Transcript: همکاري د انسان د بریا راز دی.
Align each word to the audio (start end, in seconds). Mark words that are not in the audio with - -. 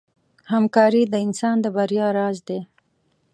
همکاري 0.51 1.01
د 1.07 1.13
انسان 1.25 1.55
د 1.61 1.65
بریا 1.75 2.07
راز 2.17 2.37
دی. 2.47 2.59